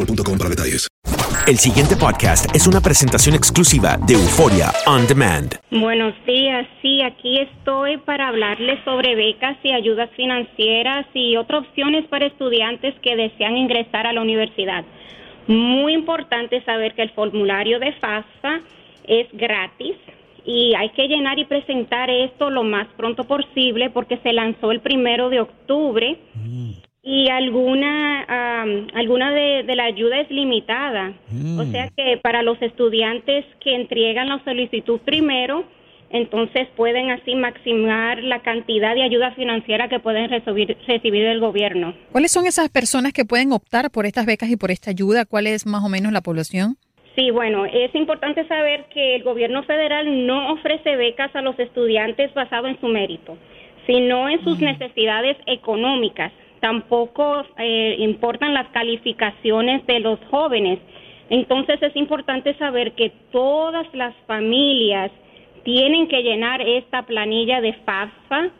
boostmobile.com 0.00 0.38
para 0.38 0.50
detalles. 0.50 0.88
El 1.46 1.56
siguiente 1.56 1.96
podcast 1.96 2.54
es 2.54 2.66
una 2.66 2.80
presentación 2.80 3.34
exclusiva 3.34 3.98
de 4.06 4.14
Euforia 4.14 4.70
On 4.86 5.06
Demand. 5.06 5.56
Buenos 5.70 6.14
días, 6.26 6.66
sí, 6.80 7.02
aquí 7.02 7.38
estoy 7.38 7.96
para 7.98 8.28
hablarles 8.28 8.78
sobre 8.84 9.16
becas 9.16 9.56
y 9.62 9.72
ayudas 9.72 10.10
financieras 10.16 11.06
y 11.14 11.36
otras 11.36 11.62
opciones 11.62 12.06
para 12.08 12.26
estudiantes 12.26 12.94
que 13.02 13.16
desean 13.16 13.56
ingresar 13.56 14.06
a 14.06 14.12
la 14.12 14.20
universidad. 14.20 14.84
Muy 15.48 15.94
importante 15.94 16.62
saber 16.64 16.94
que 16.94 17.02
el 17.02 17.10
formulario 17.10 17.80
de 17.80 17.92
FAFSA 17.94 18.60
es 19.04 19.26
gratis 19.32 19.96
y 20.44 20.74
hay 20.74 20.90
que 20.90 21.08
llenar 21.08 21.38
y 21.38 21.46
presentar 21.46 22.10
esto 22.10 22.50
lo 22.50 22.62
más 22.62 22.86
pronto 22.96 23.24
posible 23.24 23.90
porque 23.90 24.18
se 24.18 24.32
lanzó 24.32 24.70
el 24.70 24.80
primero 24.80 25.30
de 25.30 25.40
octubre 25.40 26.18
y 27.02 27.28
alguna 27.28 28.22
alguna 28.94 29.32
de, 29.32 29.62
de 29.64 29.76
la 29.76 29.84
ayuda 29.84 30.20
es 30.20 30.30
limitada. 30.30 31.14
O 31.58 31.64
sea 31.64 31.88
que 31.96 32.18
para 32.18 32.42
los 32.42 32.60
estudiantes 32.60 33.44
que 33.60 33.74
entregan 33.74 34.28
la 34.28 34.42
solicitud 34.44 35.00
primero, 35.00 35.64
entonces 36.10 36.68
pueden 36.76 37.10
así 37.10 37.34
maximar 37.34 38.22
la 38.22 38.40
cantidad 38.40 38.94
de 38.94 39.02
ayuda 39.02 39.32
financiera 39.32 39.88
que 39.88 40.00
pueden 40.00 40.28
recibir, 40.28 40.76
recibir 40.86 41.24
del 41.24 41.40
gobierno. 41.40 41.94
¿Cuáles 42.12 42.32
son 42.32 42.46
esas 42.46 42.68
personas 42.68 43.12
que 43.12 43.24
pueden 43.24 43.52
optar 43.52 43.90
por 43.90 44.06
estas 44.06 44.26
becas 44.26 44.50
y 44.50 44.56
por 44.56 44.70
esta 44.70 44.90
ayuda? 44.90 45.24
¿Cuál 45.24 45.46
es 45.46 45.66
más 45.66 45.84
o 45.84 45.88
menos 45.88 46.12
la 46.12 46.20
población? 46.20 46.76
Sí, 47.16 47.30
bueno, 47.30 47.64
es 47.64 47.94
importante 47.94 48.46
saber 48.46 48.86
que 48.92 49.16
el 49.16 49.22
gobierno 49.22 49.62
federal 49.64 50.26
no 50.26 50.52
ofrece 50.52 50.96
becas 50.96 51.34
a 51.34 51.42
los 51.42 51.58
estudiantes 51.58 52.32
basado 52.34 52.66
en 52.66 52.80
su 52.80 52.86
mérito, 52.86 53.36
sino 53.86 54.28
en 54.28 54.42
sus 54.44 54.58
necesidades 54.58 55.36
económicas. 55.46 56.32
Tampoco 56.60 57.44
eh, 57.58 57.96
importan 57.98 58.54
las 58.54 58.68
calificaciones 58.68 59.86
de 59.86 60.00
los 60.00 60.18
jóvenes. 60.30 60.78
Entonces 61.30 61.82
es 61.82 61.94
importante 61.96 62.54
saber 62.54 62.92
que 62.92 63.12
todas 63.30 63.86
las 63.94 64.14
familias 64.26 65.10
tienen 65.64 66.08
que 66.08 66.22
llenar 66.22 66.60
esta 66.60 67.02
planilla 67.02 67.60
de 67.60 67.72
FAFSA 67.72 68.50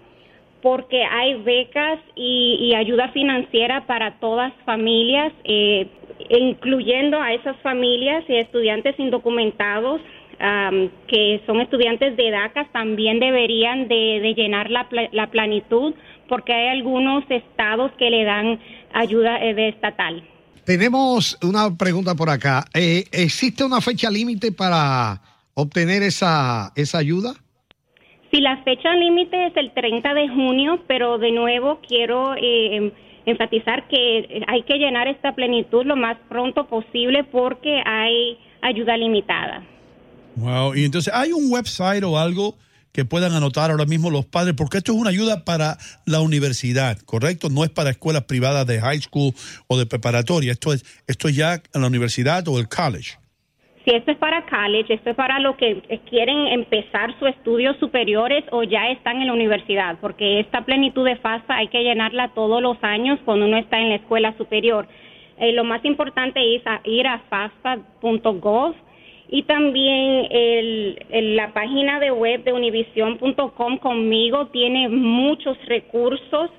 porque 0.62 1.02
hay 1.04 1.34
becas 1.42 1.98
y, 2.14 2.74
ayuda 2.74 3.08
financiera 3.08 3.86
para 3.86 4.18
todas 4.20 4.52
familias, 4.64 5.32
eh, 5.44 5.86
incluyendo 6.28 7.20
a 7.20 7.32
esas 7.32 7.56
familias 7.58 8.24
y 8.28 8.36
estudiantes 8.36 8.98
indocumentados 8.98 10.00
am, 10.40 10.90
que 11.06 11.40
son 11.46 11.60
estudiantes 11.60 12.16
de 12.16 12.30
DACA, 12.30 12.68
también 12.72 13.20
deberían 13.20 13.88
de, 13.88 14.20
de 14.20 14.34
llenar 14.34 14.70
la, 14.70 14.88
la 15.12 15.30
planitud 15.30 15.94
porque 16.28 16.52
hay 16.52 16.68
algunos 16.68 17.24
estados 17.28 17.90
que 17.98 18.08
le 18.08 18.24
dan 18.24 18.58
ayuda 18.92 19.44
eh, 19.44 19.52
de 19.52 19.68
estatal. 19.68 20.22
Tenemos 20.64 21.36
una 21.42 21.76
pregunta 21.76 22.14
por 22.14 22.30
acá. 22.30 22.64
Eh, 22.72 23.04
¿Existe 23.10 23.64
una 23.64 23.80
fecha 23.80 24.08
límite 24.08 24.52
para 24.52 25.20
obtener 25.54 26.02
esa, 26.02 26.72
esa 26.76 26.98
ayuda? 26.98 27.34
Sí, 28.30 28.40
la 28.40 28.62
fecha 28.62 28.94
límite 28.94 29.46
es 29.46 29.56
el 29.56 29.72
30 29.72 30.14
de 30.14 30.28
junio, 30.28 30.80
pero 30.86 31.18
de 31.18 31.32
nuevo 31.32 31.80
quiero 31.86 32.36
eh, 32.36 32.92
enfatizar 33.26 33.88
que 33.88 34.44
hay 34.46 34.62
que 34.62 34.78
llenar 34.78 35.08
esta 35.08 35.34
plenitud 35.34 35.84
lo 35.84 35.96
más 35.96 36.16
pronto 36.28 36.68
posible 36.68 37.24
porque 37.24 37.82
hay 37.84 38.38
ayuda 38.62 38.96
limitada. 38.96 39.64
Wow. 40.40 40.74
Y 40.74 40.84
entonces, 40.84 41.12
¿hay 41.14 41.32
un 41.32 41.50
website 41.52 42.02
o 42.04 42.18
algo 42.18 42.56
que 42.92 43.04
puedan 43.04 43.32
anotar 43.32 43.70
ahora 43.70 43.84
mismo 43.84 44.10
los 44.10 44.26
padres? 44.26 44.54
Porque 44.56 44.78
esto 44.78 44.92
es 44.92 44.98
una 44.98 45.10
ayuda 45.10 45.44
para 45.44 45.76
la 46.06 46.20
universidad, 46.20 46.98
¿correcto? 47.04 47.48
No 47.48 47.62
es 47.64 47.70
para 47.70 47.90
escuelas 47.90 48.24
privadas 48.24 48.66
de 48.66 48.80
high 48.80 49.00
school 49.00 49.32
o 49.68 49.78
de 49.78 49.86
preparatoria. 49.86 50.52
Esto 50.52 50.72
es, 50.72 50.84
esto 51.06 51.28
es 51.28 51.36
ya 51.36 51.54
en 51.74 51.80
la 51.82 51.86
universidad 51.86 52.46
o 52.48 52.58
el 52.58 52.68
college. 52.68 53.18
Si 53.84 53.92
esto 53.94 54.10
es 54.10 54.18
para 54.18 54.44
college, 54.46 54.92
esto 54.92 55.10
es 55.10 55.16
para 55.16 55.38
los 55.40 55.56
que 55.56 55.80
quieren 56.10 56.48
empezar 56.48 57.18
sus 57.18 57.28
estudios 57.28 57.76
superiores 57.80 58.44
o 58.52 58.62
ya 58.62 58.90
están 58.90 59.20
en 59.22 59.28
la 59.28 59.32
universidad, 59.32 59.96
porque 60.02 60.38
esta 60.40 60.66
plenitud 60.66 61.04
de 61.06 61.16
FAFSA 61.16 61.54
hay 61.56 61.68
que 61.68 61.82
llenarla 61.82 62.32
todos 62.34 62.60
los 62.60 62.76
años 62.82 63.18
cuando 63.24 63.46
uno 63.46 63.56
está 63.56 63.78
en 63.80 63.88
la 63.88 63.94
escuela 63.96 64.36
superior. 64.36 64.86
Eh, 65.38 65.52
lo 65.52 65.64
más 65.64 65.82
importante 65.86 66.40
es 66.56 66.62
a- 66.66 66.82
ir 66.84 67.06
a 67.06 67.20
FAFSA.gov 67.30 68.74
y 69.30 69.44
también 69.44 70.26
el- 70.30 70.98
el- 71.10 71.36
la 71.36 71.52
página 71.54 72.00
de 72.00 72.10
web 72.10 72.42
de 72.44 72.52
univision.com 72.52 73.78
conmigo 73.78 74.46
tiene 74.48 74.88
muchos 74.88 75.56
recursos 75.66 76.50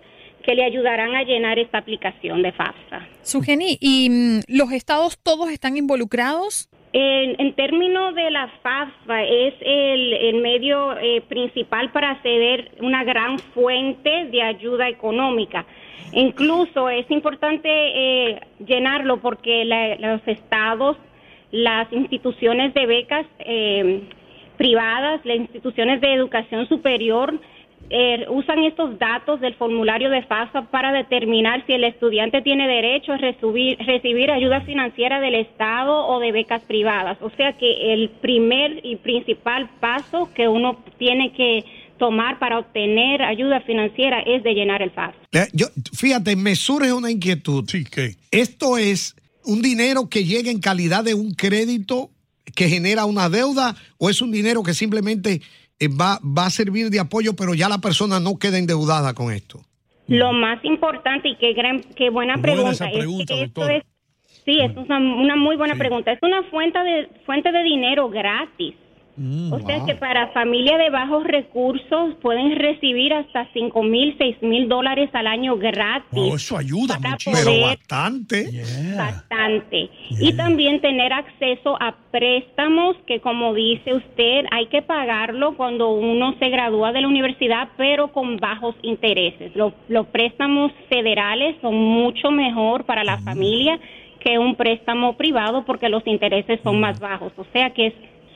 que 0.44 0.56
le 0.56 0.64
ayudarán 0.64 1.14
a 1.16 1.24
llenar 1.24 1.60
esta 1.60 1.78
aplicación 1.78 2.42
de 2.42 2.52
FAFSA. 2.52 3.08
Sugeni, 3.22 3.78
¿y 3.80 4.10
mm, 4.10 4.40
los 4.48 4.72
estados 4.72 5.20
todos 5.22 5.52
están 5.52 5.78
involucrados? 5.78 6.68
En, 6.94 7.40
en 7.40 7.54
términos 7.54 8.16
de 8.16 8.32
la 8.32 8.48
FAFSA, 8.64 9.24
es 9.24 9.54
el, 9.62 10.14
el 10.14 10.42
medio 10.42 10.98
eh, 10.98 11.22
principal 11.28 11.92
para 11.92 12.12
acceder 12.12 12.72
una 12.82 13.04
gran 13.04 13.38
fuente 13.54 14.26
de 14.32 14.42
ayuda 14.42 14.90
económica. 14.90 15.66
Incluso 16.14 16.90
es 16.90 17.10
importante 17.12 17.70
eh, 17.70 18.42
llenarlo 18.66 19.22
porque 19.22 19.64
la- 19.64 19.96
los 19.98 20.22
estados, 20.28 20.98
las 21.52 21.92
instituciones 21.92 22.74
de 22.74 22.86
becas 22.86 23.26
eh, 23.40 24.02
privadas, 24.58 25.22
las 25.24 25.38
instituciones 25.38 26.02
de 26.02 26.14
educación 26.14 26.68
superior 26.68 27.40
eh, 27.90 28.26
usan 28.30 28.64
estos 28.64 28.98
datos 29.00 29.42
del 29.42 29.54
formulario 29.56 30.10
de 30.10 30.22
FAFSA 30.24 30.72
para 30.72 30.94
determinar 30.94 31.66
si 31.66 31.74
el 31.74 31.84
estudiante 31.84 32.42
tiene 32.42 32.68
derecho 32.68 33.12
a 33.12 33.18
recibir, 33.18 33.78
recibir 33.80 34.32
ayuda 34.32 34.62
financiera 34.62 35.20
del 35.20 35.36
Estado 35.36 36.08
o 36.08 36.20
de 36.20 36.32
becas 36.32 36.62
privadas. 36.64 37.18
O 37.22 37.30
sea 37.32 37.58
que 37.58 37.94
el 37.94 38.10
primer 38.10 38.80
y 38.84 38.96
principal 38.96 39.70
paso 39.82 40.30
que 40.34 40.48
uno 40.48 40.82
tiene 40.98 41.34
que 41.34 41.66
tomar 41.98 42.40
para 42.40 42.60
obtener 42.60 43.22
ayuda 43.22 43.60
financiera 43.62 44.22
es 44.22 44.42
de 44.42 44.54
llenar 44.54 44.82
el 44.82 44.92
FAFSA. 44.92 45.48
Yo, 45.52 45.68
fíjate, 45.94 46.36
me 46.36 46.56
surge 46.56 46.94
una 46.94 47.12
inquietud. 47.12 47.66
Sí, 47.68 47.84
¿qué? 47.84 48.16
¿Esto 48.32 48.78
es 48.78 49.16
un 49.46 49.62
dinero 49.62 50.10
que 50.10 50.24
llega 50.24 50.52
en 50.52 50.60
calidad 50.60 51.04
de 51.04 51.14
un 51.14 51.34
crédito 51.34 52.10
que 52.56 52.70
genera 52.70 53.06
una 53.06 53.30
deuda 53.30 53.76
o 53.98 54.10
es 54.10 54.22
un 54.22 54.32
dinero 54.32 54.64
que 54.64 54.74
simplemente 54.74 55.42
eh, 55.80 55.88
va, 55.88 56.20
va 56.24 56.46
a 56.46 56.50
servir 56.50 56.90
de 56.90 57.00
apoyo, 57.00 57.36
pero 57.36 57.54
ya 57.54 57.70
la 57.70 57.80
persona 57.80 58.20
no 58.20 58.38
queda 58.38 58.58
endeudada 58.58 59.14
con 59.14 59.32
esto? 59.32 59.62
Lo 60.08 60.34
más 60.34 60.64
importante 60.64 61.30
y 61.30 61.36
qué 61.38 61.54
gran, 61.54 61.82
qué 61.96 62.10
buena 62.10 62.36
Buena 62.36 62.74
pregunta, 62.76 63.26
que 63.34 63.44
esto 63.44 63.70
es, 63.70 63.84
sí, 64.46 64.60
es 64.60 64.76
una, 64.76 64.98
una 65.00 65.36
muy 65.36 65.56
buena 65.56 65.76
pregunta. 65.76 66.12
Es 66.12 66.20
una 66.22 66.44
fuente 66.44 66.78
de 66.80 67.10
fuente 67.26 67.52
de 67.52 67.64
dinero 67.64 68.10
gratis. 68.10 68.76
Mm, 69.18 69.52
o 69.54 69.60
sea 69.60 69.86
que 69.86 69.96
para 69.96 70.28
familias 70.30 70.78
de 70.80 70.90
bajos 70.90 71.24
recursos 71.26 72.16
pueden 72.22 72.58
recibir 72.58 73.14
hasta 73.14 73.48
cinco 73.54 73.84
mil, 73.84 74.16
seis 74.18 74.36
mil 74.42 74.70
dólares 74.70 75.10
al 75.14 75.28
año 75.28 75.58
gratis. 75.58 76.08
Oh, 76.14 76.36
eso 76.36 76.58
ayuda 76.58 76.98
muchísimo. 77.00 77.36
poder- 77.36 77.62
bastante. 77.78 78.50
Bastante. 78.98 79.90
Y 80.10 80.34
también 80.34 80.80
tener 80.82 81.12
acceso 81.14 81.78
a 81.82 81.96
préstamos 82.12 82.96
que, 83.06 83.20
como 83.20 83.54
dice 83.54 83.94
usted, 83.94 84.46
hay 84.52 84.68
que 84.68 84.82
pagarlo 84.82 85.56
cuando 85.58 85.90
uno 85.90 86.36
se 86.40 86.50
gradúa 86.50 86.92
de 86.92 87.02
la 87.02 87.08
universidad, 87.08 87.70
pero 87.78 88.12
con 88.12 88.38
bajos 88.38 88.76
intereses. 88.82 89.56
Los, 89.56 89.74
los 89.88 90.08
préstamos 90.08 90.72
federales 90.90 91.56
son 91.62 91.76
mucho 91.76 92.32
mejor 92.32 92.86
para 92.86 93.04
la 93.04 93.18
familia 93.20 93.80
que 94.20 94.38
un 94.38 94.56
préstamo 94.56 95.18
privado 95.18 95.66
porque 95.66 95.90
los 95.90 96.06
intereses 96.06 96.60
son 96.64 96.80
más 96.80 97.00
bajos. 97.00 97.34
O 97.38 97.46
sea 97.52 97.72
que 97.72 97.88
es 97.88 97.94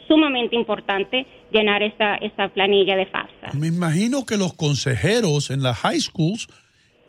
sumamente 0.07 0.55
importante 0.55 1.25
llenar 1.51 1.83
esta, 1.83 2.15
esta 2.15 2.49
planilla 2.49 2.95
de 2.95 3.05
FAFSA. 3.05 3.57
Me 3.57 3.67
imagino 3.67 4.25
que 4.25 4.37
los 4.37 4.53
consejeros 4.53 5.49
en 5.49 5.63
las 5.63 5.77
high 5.79 5.99
schools 5.99 6.47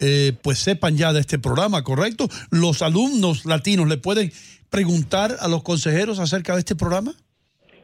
eh, 0.00 0.32
pues 0.42 0.58
sepan 0.58 0.96
ya 0.96 1.12
de 1.12 1.20
este 1.20 1.38
programa, 1.38 1.82
¿correcto? 1.82 2.28
Los 2.50 2.82
alumnos 2.82 3.46
latinos 3.46 3.88
le 3.88 3.96
pueden 3.96 4.30
preguntar 4.70 5.30
a 5.40 5.48
los 5.48 5.62
consejeros 5.62 6.18
acerca 6.18 6.52
de 6.54 6.60
este 6.60 6.76
programa. 6.76 7.12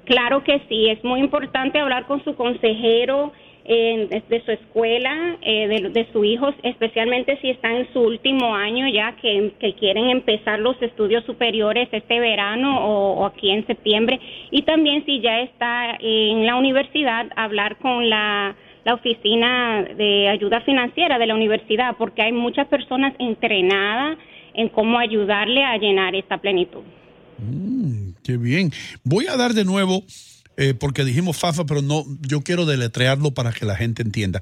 Claro 0.05 0.43
que 0.45 0.61
sí, 0.69 0.89
es 0.89 1.03
muy 1.05 1.21
importante 1.21 1.79
hablar 1.79 2.07
con 2.07 2.23
su 2.25 2.35
consejero 2.35 3.33
eh, 3.65 4.23
de, 4.29 4.45
su 4.45 4.51
escuela, 4.51 5.37
eh, 5.43 5.69
de, 5.69 5.91
de 5.91 6.07
su 6.13 6.25
hijo, 6.25 6.53
especialmente 6.63 7.39
si 7.41 7.51
está 7.51 7.71
en 7.71 7.93
su 7.93 8.01
último 8.01 8.55
año 8.55 8.89
ya 8.89 9.17
que, 9.17 9.53
quieren 9.79 10.11
empezar 10.11 10.59
los 10.59 10.81
estudios 10.83 11.25
superiores 11.25 11.89
este 11.93 12.21
verano 12.21 12.85
o, 12.85 13.21
o 13.21 13.27
aquí 13.27 13.51
en 13.51 13.67
septiembre. 13.67 14.21
Y 14.51 14.63
también 14.63 15.05
si 15.05 15.21
ya 15.21 15.41
está 15.41 15.97
en 16.01 16.47
la 16.47 16.57
universidad, 16.57 17.27
hablar 17.37 17.77
con 17.79 18.09
la, 18.09 18.57
la 18.85 18.95
oficina 18.95 19.85
de 19.97 20.29
ayuda 20.29 20.61
financiera 20.63 21.19
de 21.19 21.27
la 21.27 21.35
universidad, 21.35 21.97
porque 21.97 22.23
hay 22.23 22.33
muchas 22.33 22.67
personas 22.69 23.15
entrenadas 23.19 24.19
en 24.55 24.69
cómo 24.69 24.99
ayudarle 24.99 25.65
a 25.65 25.77
llenar 25.79 26.15
esta 26.15 26.39
plenitud. 26.39 26.83
Mm, 27.39 28.11
qué 28.23 28.37
bien. 28.37 28.71
Voy 29.05 29.27
a 29.27 29.37
dar 29.37 29.53
de 29.53 29.65
nuevo, 29.65 30.03
eh, 30.63 30.75
porque 30.75 31.05
dijimos 31.05 31.37
FAFA, 31.39 31.65
pero 31.67 31.83
no, 31.83 32.05
yo 32.21 32.43
quiero 32.43 32.65
deletrearlo 32.67 33.33
para 33.35 33.53
que 33.53 33.65
la 33.67 33.77
gente 33.77 34.03
entienda. 34.03 34.41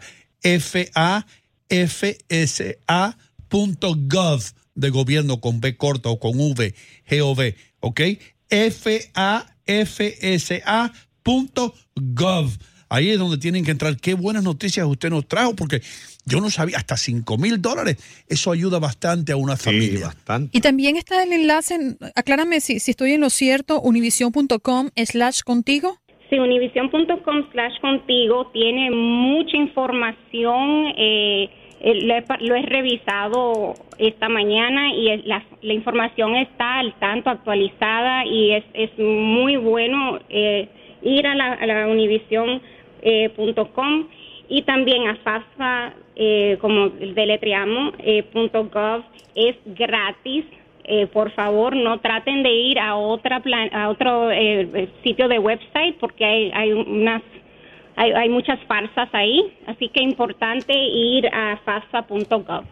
F-A-F-S-A 1.70 3.16
punto 3.48 3.94
gov 3.96 4.42
de 4.74 4.90
gobierno 4.90 5.40
con 5.40 5.60
B 5.60 5.76
corta 5.76 6.08
o 6.08 6.18
con 6.20 6.38
V, 6.38 6.74
G-O-V, 7.08 7.56
¿ok? 7.80 8.00
F-A-F-S-A 9.66 10.92
punto 11.22 11.74
gov. 11.96 12.50
Ahí 12.88 13.10
es 13.10 13.18
donde 13.18 13.38
tienen 13.38 13.64
que 13.64 13.70
entrar. 13.70 13.96
Qué 13.98 14.14
buenas 14.14 14.42
noticias 14.42 14.84
usted 14.86 15.10
nos 15.10 15.28
trajo, 15.28 15.54
porque 15.54 15.80
yo 16.24 16.40
no 16.40 16.50
sabía, 16.50 16.76
hasta 16.78 16.96
5 16.96 17.38
mil 17.38 17.62
dólares. 17.62 17.98
Eso 18.26 18.50
ayuda 18.50 18.80
bastante 18.80 19.30
a 19.32 19.36
una 19.36 19.56
familia. 19.56 20.06
bastante. 20.06 20.56
Y 20.56 20.60
también 20.60 20.96
está 20.96 21.22
el 21.22 21.32
enlace, 21.32 21.74
en- 21.74 21.96
aclárame 22.16 22.60
si, 22.60 22.80
si 22.80 22.90
estoy 22.90 23.12
en 23.12 23.20
lo 23.20 23.30
cierto, 23.30 23.80
univision.com 23.80 24.90
slash 24.96 25.42
contigo. 25.42 26.00
Sí, 26.30 26.38
univision.com 26.38 27.50
slash 27.50 27.80
contigo 27.80 28.46
tiene 28.52 28.90
mucha 28.90 29.56
información. 29.56 30.94
eh, 30.96 31.50
eh, 31.80 31.94
lo, 32.02 32.14
he, 32.14 32.24
lo 32.40 32.54
he 32.54 32.62
revisado 32.62 33.74
esta 33.98 34.28
mañana 34.28 34.92
y 34.94 35.16
la, 35.22 35.42
la 35.62 35.72
información 35.72 36.36
está 36.36 36.78
al 36.78 36.92
tanto, 36.98 37.30
actualizada 37.30 38.26
y 38.26 38.52
es, 38.52 38.64
es 38.74 38.90
muy 38.98 39.56
bueno 39.56 40.18
eh, 40.28 40.68
ir 41.02 41.26
a 41.26 41.34
la, 41.34 41.86
univision.com 41.88 42.48
y 44.50 44.62
también 44.62 45.08
a 45.08 45.16
FAFSA, 45.16 45.94
eh, 46.16 46.58
como 46.60 46.90
deletreamos, 46.90 47.94
eh, 48.00 48.24
punto 48.24 48.64
.gov, 48.64 49.02
es 49.34 49.56
gratis. 49.64 50.44
Eh, 50.84 51.06
por 51.06 51.30
favor, 51.32 51.76
no 51.76 52.00
traten 52.00 52.42
de 52.42 52.52
ir 52.52 52.78
a 52.78 52.96
otra 52.96 53.42
a 53.72 53.88
otro 53.88 54.30
eh, 54.30 54.88
sitio 55.04 55.28
de 55.28 55.38
website 55.38 55.96
porque 56.00 56.24
hay, 56.24 56.50
hay 56.52 56.72
unas 56.72 57.22
hay, 57.96 58.12
hay 58.12 58.28
muchas 58.28 58.58
farsas 58.66 59.08
ahí, 59.12 59.52
así 59.66 59.88
que 59.88 60.02
importante 60.02 60.72
ir 60.72 61.26
a 61.26 61.58
fasa.gov. 61.64 62.64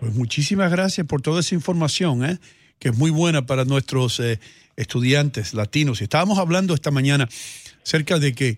Pues 0.00 0.14
muchísimas 0.14 0.70
gracias 0.70 1.06
por 1.06 1.20
toda 1.20 1.40
esa 1.40 1.54
información, 1.54 2.24
¿eh? 2.24 2.38
que 2.78 2.88
es 2.88 2.96
muy 2.96 3.10
buena 3.10 3.44
para 3.44 3.66
nuestros 3.66 4.18
eh, 4.20 4.40
estudiantes 4.76 5.52
latinos. 5.52 6.00
Estábamos 6.00 6.38
hablando 6.38 6.72
esta 6.72 6.90
mañana 6.90 7.28
acerca 7.82 8.18
de 8.18 8.34
que 8.34 8.56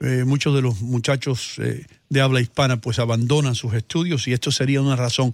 eh, 0.00 0.24
muchos 0.24 0.54
de 0.54 0.62
los 0.62 0.82
muchachos 0.82 1.60
de 2.08 2.20
habla 2.20 2.40
hispana 2.40 2.80
pues 2.80 3.00
abandonan 3.00 3.56
sus 3.56 3.74
estudios 3.74 4.28
y 4.28 4.32
esto 4.32 4.52
sería 4.52 4.80
una 4.80 4.94
razón 4.94 5.32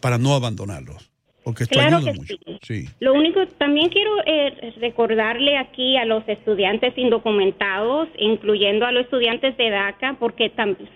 para 0.00 0.16
no 0.16 0.34
abandonarlos, 0.34 1.10
porque 1.44 1.64
esto 1.64 1.78
Claro 1.78 1.96
ayuda 1.98 2.12
que 2.12 2.18
mucho. 2.18 2.36
sí. 2.46 2.58
Sí. 2.62 2.84
Lo 3.00 3.14
único, 3.14 3.46
también 3.58 3.88
quiero 3.88 4.12
eh, 4.26 4.72
recordarle 4.80 5.56
aquí 5.56 5.96
a 5.96 6.04
los 6.04 6.26
estudiantes 6.28 6.96
indocumentados, 6.96 8.08
incluyendo 8.18 8.86
a 8.86 8.92
los 8.92 9.04
estudiantes 9.04 9.56
de 9.56 9.70
DACA, 9.70 10.16
porque 10.18 10.52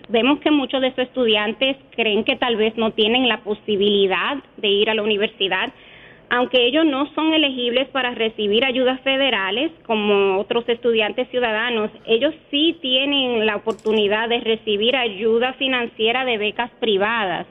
vemos 0.09 0.39
que 0.39 0.51
muchos 0.51 0.81
de 0.81 0.87
esos 0.87 1.05
estudiantes 1.05 1.77
creen 1.95 2.23
que 2.23 2.35
tal 2.35 2.55
vez 2.55 2.77
no 2.77 2.91
tienen 2.91 3.27
la 3.27 3.43
posibilidad 3.43 4.37
de 4.57 4.67
ir 4.67 4.89
a 4.89 4.95
la 4.95 5.03
universidad, 5.03 5.73
aunque 6.29 6.65
ellos 6.65 6.85
no 6.85 7.13
son 7.13 7.33
elegibles 7.33 7.87
para 7.89 8.11
recibir 8.11 8.65
ayudas 8.65 8.99
federales 9.01 9.71
como 9.85 10.39
otros 10.39 10.67
estudiantes 10.67 11.29
ciudadanos, 11.29 11.89
ellos 12.05 12.33
sí 12.51 12.77
tienen 12.81 13.45
la 13.45 13.55
oportunidad 13.55 14.27
de 14.29 14.39
recibir 14.41 14.95
ayuda 14.95 15.53
financiera 15.53 16.25
de 16.25 16.37
becas 16.37 16.71
privadas 16.79 17.47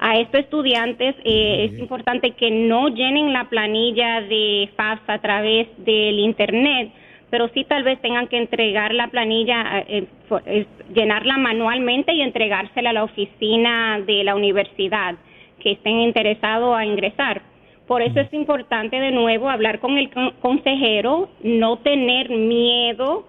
a 0.00 0.18
estos 0.18 0.40
estudiantes 0.40 1.16
eh, 1.24 1.70
es 1.70 1.78
importante 1.78 2.32
que 2.32 2.50
no 2.50 2.88
llenen 2.88 3.32
la 3.32 3.48
planilla 3.48 4.20
de 4.20 4.68
FAFSA 4.76 5.14
a 5.14 5.20
través 5.20 5.66
del 5.78 6.18
internet, 6.20 6.90
pero 7.30 7.48
sí 7.48 7.64
tal 7.64 7.82
vez 7.82 8.00
tengan 8.00 8.28
que 8.28 8.38
entregar 8.38 8.94
la 8.94 9.08
planilla, 9.08 9.84
eh, 9.88 10.04
eh, 10.46 10.66
llenarla 10.94 11.36
manualmente 11.36 12.12
y 12.14 12.22
entregársela 12.22 12.90
a 12.90 12.92
la 12.92 13.04
oficina 13.04 14.00
de 14.00 14.24
la 14.24 14.34
universidad 14.34 15.16
que 15.60 15.72
estén 15.72 16.00
interesados 16.00 16.76
a 16.76 16.84
ingresar. 16.84 17.42
Por 17.86 18.02
eso 18.02 18.20
es 18.20 18.32
importante 18.32 19.00
de 19.00 19.10
nuevo 19.10 19.48
hablar 19.48 19.80
con 19.80 19.98
el 19.98 20.10
con- 20.10 20.32
consejero, 20.40 21.30
no 21.42 21.78
tener 21.78 22.28
miedo 22.30 23.26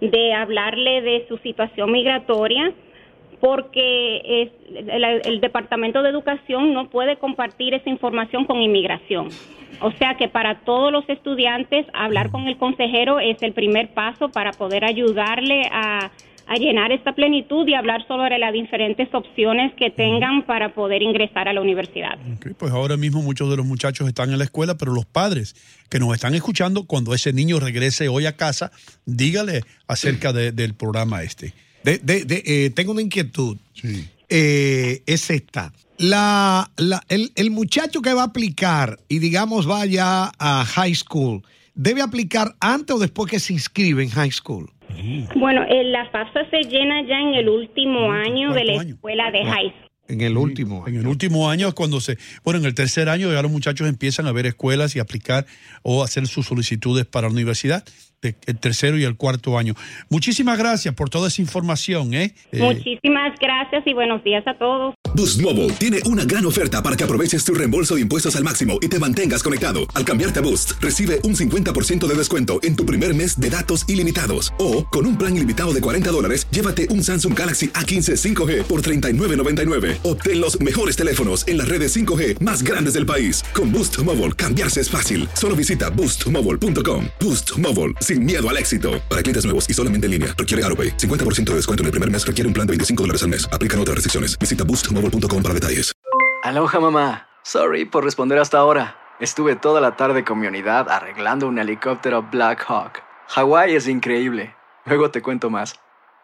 de 0.00 0.34
hablarle 0.34 1.00
de 1.02 1.26
su 1.28 1.38
situación 1.38 1.92
migratoria, 1.92 2.72
porque 3.40 4.48
el, 5.24 5.40
Departamento 5.40 6.02
de 6.02 6.10
Educación 6.10 6.74
no 6.74 6.90
puede 6.90 7.16
compartir 7.16 7.74
esa 7.74 7.88
información 7.88 8.44
con 8.44 8.60
inmigración. 8.60 9.28
O 9.80 9.92
sea 9.92 10.16
que 10.16 10.28
para 10.28 10.60
todos 10.60 10.92
los 10.92 11.08
estudiantes 11.08 11.86
hablar 11.94 12.30
con 12.30 12.46
el 12.46 12.58
consejero 12.58 13.18
es 13.18 13.42
el 13.42 13.52
primer 13.52 13.94
paso 13.94 14.28
para 14.28 14.52
poder 14.52 14.84
ayudarle 14.84 15.62
a, 15.72 16.10
llenar 16.58 16.90
esta 16.90 17.12
plenitud 17.12 17.68
y 17.68 17.74
hablar 17.74 18.04
sobre 18.08 18.36
las 18.36 18.52
diferentes 18.52 19.08
opciones 19.14 19.72
que 19.74 19.88
tengan 19.88 20.42
para 20.42 20.74
poder 20.74 21.00
ingresar 21.00 21.46
a 21.46 21.52
la 21.52 21.60
universidad. 21.60 22.18
Pues 22.58 22.72
ahora 22.72 22.96
mismo 22.96 23.22
muchos 23.22 23.48
de 23.48 23.56
los 23.56 23.64
muchachos 23.64 24.08
están 24.08 24.32
en 24.32 24.38
la 24.38 24.44
escuela, 24.44 24.76
pero 24.76 24.92
los 24.92 25.06
padres 25.06 25.54
que 25.88 26.00
nos 26.00 26.12
están 26.12 26.34
escuchando, 26.34 26.86
cuando 26.88 27.14
ese 27.14 27.32
niño 27.32 27.60
regrese 27.60 28.08
hoy 28.08 28.26
a 28.26 28.36
casa, 28.36 28.72
dígale 29.06 29.60
acerca 29.86 30.32
de- 30.32 30.50
del 30.50 30.74
programa 30.74 31.22
este. 31.22 31.54
De- 31.84 31.98
de- 31.98 32.24
de- 32.24 32.42
eh, 32.46 32.70
tengo 32.70 32.92
una 32.92 33.02
inquietud. 33.02 33.56
Eh, 34.28 35.02
es 35.06 35.30
esta. 35.30 35.72
La, 35.98 36.70
la- 36.76 37.02
el, 37.08 37.32
el 37.34 37.50
muchacho 37.50 38.00
que 38.02 38.12
va 38.14 38.22
a 38.22 38.26
aplicar 38.26 38.98
y 39.08 39.18
digamos 39.18 39.66
vaya 39.66 40.30
a 40.38 40.64
high 40.64 40.94
school, 40.94 41.42
¿debe 41.74 42.00
aplicar 42.02 42.54
antes 42.60 42.96
o 42.96 42.98
después 42.98 43.30
que 43.30 43.40
se 43.40 43.52
inscribe 43.52 44.02
en 44.02 44.10
high 44.10 44.30
school? 44.30 44.70
Bueno, 45.36 45.62
eh, 45.68 45.84
la 45.84 46.08
FAFSA 46.10 46.48
se 46.50 46.62
llena 46.68 47.02
ya 47.06 47.18
en 47.20 47.34
el 47.34 47.48
último 47.48 48.12
año 48.12 48.52
de 48.52 48.64
la 48.64 48.82
escuela 48.82 49.30
de 49.30 49.44
high 49.44 49.68
school. 49.70 49.90
En 50.08 50.20
el 50.22 50.36
último. 50.36 50.88
En 50.88 50.96
el 50.96 51.06
último 51.06 51.48
año 51.50 51.68
es 51.68 51.74
cuando 51.74 52.00
se... 52.00 52.18
Bueno, 52.42 52.58
en 52.58 52.66
el 52.66 52.74
tercer 52.74 53.08
año 53.08 53.32
ya 53.32 53.42
los 53.42 53.50
muchachos 53.52 53.88
empiezan 53.88 54.26
a 54.26 54.32
ver 54.32 54.44
escuelas 54.46 54.96
y 54.96 54.98
aplicar 54.98 55.46
o 55.82 56.02
hacer 56.02 56.26
sus 56.26 56.46
solicitudes 56.46 57.06
para 57.06 57.28
la 57.28 57.32
universidad, 57.32 57.84
el 58.22 58.58
tercero 58.58 58.98
y 58.98 59.04
el 59.04 59.16
cuarto 59.16 59.56
año. 59.58 59.74
Muchísimas 60.08 60.58
gracias 60.58 60.94
por 60.94 61.08
toda 61.08 61.28
esa 61.28 61.40
información, 61.40 62.12
¿eh? 62.14 62.34
Eh, 62.52 62.58
Muchísimas 62.60 63.38
gracias 63.40 63.82
y 63.86 63.94
buenos 63.94 64.22
días 64.22 64.46
a 64.46 64.54
todos. 64.58 64.94
Boost 65.14 65.40
Mobile 65.40 65.70
tiene 65.74 66.00
una 66.04 66.24
gran 66.24 66.46
oferta 66.46 66.82
para 66.82 66.96
que 66.96 67.04
aproveches 67.04 67.44
tu 67.44 67.54
reembolso 67.54 67.94
de 67.96 68.02
impuestos 68.02 68.36
al 68.36 68.44
máximo 68.44 68.78
y 68.80 68.88
te 68.88 68.98
mantengas 68.98 69.42
conectado. 69.42 69.80
Al 69.94 70.04
cambiarte 70.04 70.38
a 70.38 70.42
Boost, 70.42 70.72
recibe 70.80 71.20
un 71.24 71.34
50% 71.34 72.06
de 72.06 72.14
descuento 72.14 72.60
en 72.62 72.76
tu 72.76 72.84
primer 72.86 73.14
mes 73.14 73.40
de 73.40 73.50
datos 73.50 73.88
ilimitados. 73.88 74.52
O, 74.58 74.84
con 74.86 75.06
un 75.06 75.16
plan 75.16 75.34
ilimitado 75.36 75.72
de 75.72 75.80
40 75.80 76.10
dólares, 76.10 76.46
llévate 76.50 76.88
un 76.90 77.02
Samsung 77.02 77.36
Galaxy 77.36 77.68
A15 77.70 78.16
5G 78.16 78.64
por 78.64 78.82
$39.99. 78.82 79.98
Obtén 80.04 80.40
los 80.40 80.60
mejores 80.60 80.94
teléfonos 80.96 81.46
en 81.48 81.58
las 81.58 81.68
redes 81.68 81.96
5G 81.96 82.38
más 82.40 82.62
grandes 82.62 82.94
del 82.94 83.06
país. 83.06 83.42
Con 83.54 83.72
Boost 83.72 83.98
Mobile, 84.04 84.32
cambiarse 84.32 84.80
es 84.80 84.90
fácil. 84.90 85.28
Solo 85.32 85.56
visita 85.56 85.90
boostmobile.com. 85.90 87.06
Boost 87.18 87.58
Mobile, 87.58 87.94
sin 88.10 88.24
miedo 88.24 88.48
al 88.48 88.56
éxito. 88.56 89.00
Para 89.08 89.22
clientes 89.22 89.44
nuevos 89.44 89.68
y 89.68 89.74
solamente 89.74 90.06
en 90.06 90.12
línea, 90.12 90.34
requiere 90.36 90.64
AroPay. 90.64 90.96
50% 90.96 91.44
de 91.44 91.54
descuento 91.54 91.82
en 91.82 91.86
el 91.86 91.92
primer 91.92 92.10
mes 92.10 92.26
requiere 92.26 92.48
un 92.48 92.54
plan 92.54 92.66
de 92.66 92.72
25 92.72 93.02
dólares 93.02 93.22
al 93.22 93.28
mes. 93.28 93.48
Aplican 93.52 93.78
otras 93.78 93.94
restricciones. 93.96 94.36
Visita 94.38 94.64
boostmobile.com 94.64 95.42
para 95.42 95.54
detalles. 95.54 95.92
Aloha 96.42 96.80
mamá. 96.80 97.26
Sorry 97.44 97.84
por 97.84 98.04
responder 98.04 98.38
hasta 98.38 98.58
ahora. 98.58 98.96
Estuve 99.20 99.54
toda 99.54 99.80
la 99.80 99.96
tarde 99.96 100.24
con 100.24 100.40
mi 100.40 100.46
unidad 100.46 100.88
arreglando 100.88 101.46
un 101.46 101.58
helicóptero 101.58 102.26
Black 102.32 102.64
Hawk. 102.66 103.02
Hawái 103.28 103.76
es 103.76 103.86
increíble. 103.86 104.54
Luego 104.86 105.10
te 105.10 105.22
cuento 105.22 105.50
más. 105.50 105.74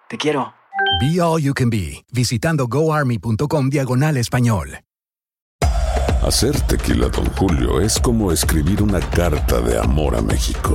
Te 0.08 0.16
quiero. 0.16 0.54
Be 1.00 1.20
All 1.20 1.40
You 1.40 1.54
Can 1.54 1.70
Be, 1.70 2.04
visitando 2.12 2.66
goarmy.com 2.66 3.68
diagonal 3.68 4.16
español. 4.16 4.80
Hacer 6.22 6.58
tequila, 6.62 7.08
Don 7.08 7.26
Julio, 7.36 7.80
es 7.80 8.00
como 8.00 8.32
escribir 8.32 8.82
una 8.82 8.98
carta 8.98 9.60
de 9.60 9.78
amor 9.78 10.16
a 10.16 10.22
México. 10.22 10.74